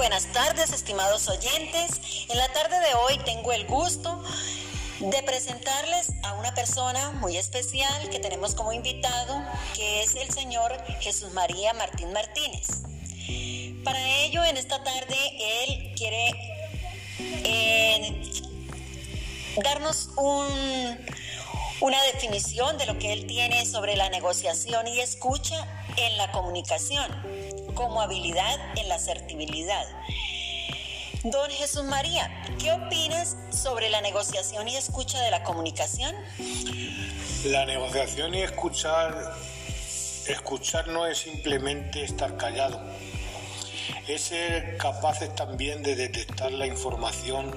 [0.00, 2.00] buenas tardes, estimados oyentes.
[2.30, 4.24] En la tarde de hoy tengo el gusto
[4.98, 9.42] de presentarles a una persona muy especial que tenemos como invitado,
[9.74, 12.66] que es el señor Jesús María Martín Martínez.
[13.84, 15.16] Para ello, en esta tarde,
[15.64, 16.30] él quiere
[17.44, 18.22] eh,
[19.62, 26.32] darnos una definición de lo que él tiene sobre la negociación y escucha en la
[26.32, 27.49] comunicación
[27.80, 29.86] como habilidad en la asertibilidad.
[31.24, 36.14] Don Jesús María, ¿qué opinas sobre la negociación y escucha de la comunicación?
[37.46, 39.34] La negociación y escuchar,
[40.26, 42.82] escuchar no es simplemente estar callado,
[44.06, 47.50] es ser capaces también de detectar la información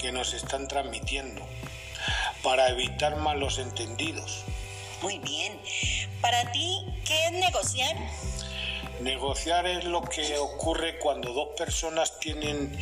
[0.00, 1.46] que nos están transmitiendo
[2.42, 4.42] para evitar malos entendidos.
[5.00, 5.60] Muy bien.
[6.20, 7.94] Para ti, ¿qué es negociar?
[9.00, 12.76] Negociar es lo que ocurre cuando dos personas tienen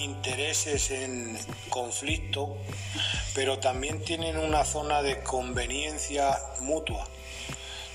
[0.00, 2.56] intereses en conflicto,
[3.34, 7.06] pero también tienen una zona de conveniencia mutua,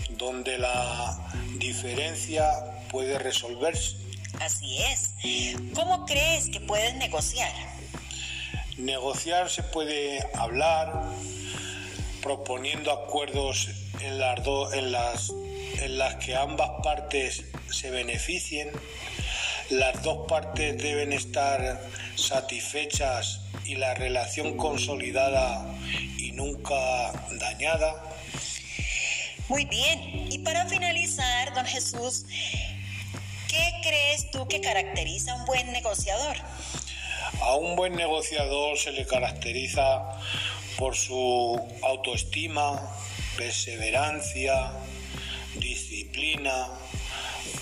[0.10, 1.18] donde la
[1.58, 2.48] diferencia
[2.90, 3.98] puede resolverse.
[4.40, 5.14] Así es.
[5.74, 7.52] ¿Cómo crees que puedes negociar?
[8.78, 10.94] Negociar se puede hablar
[12.22, 13.70] proponiendo acuerdos
[14.02, 14.40] en las,
[14.74, 15.30] en las,
[15.82, 17.46] en las que ambas partes
[17.76, 18.72] se beneficien,
[19.70, 21.82] las dos partes deben estar
[22.16, 25.66] satisfechas y la relación consolidada
[26.18, 28.02] y nunca dañada.
[29.50, 32.26] Muy bien, y para finalizar, don Jesús,
[33.50, 36.38] ¿qué crees tú que caracteriza a un buen negociador?
[37.42, 40.02] A un buen negociador se le caracteriza
[40.78, 42.82] por su autoestima,
[43.38, 44.72] perseverancia,
[45.60, 46.70] disciplina,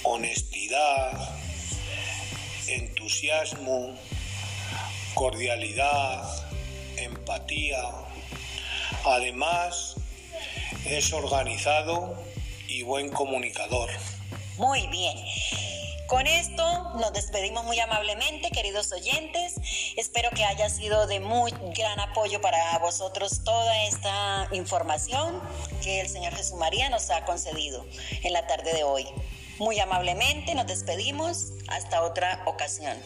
[0.04, 1.38] honestidad,
[2.68, 3.96] entusiasmo,
[5.14, 6.24] cordialidad,
[6.98, 7.84] empatía.
[9.06, 9.96] Además,
[10.86, 12.18] es organizado
[12.68, 13.90] y buen comunicador.
[14.58, 15.18] Muy bien.
[16.08, 19.56] Con esto nos despedimos muy amablemente, queridos oyentes.
[19.98, 25.42] Espero que haya sido de muy gran apoyo para vosotros toda esta información
[25.82, 27.86] que el Señor Jesús María nos ha concedido
[28.22, 29.08] en la tarde de hoy.
[29.60, 31.54] Muy amablemente nos despedimos.
[31.68, 32.98] Hasta otra ocasión.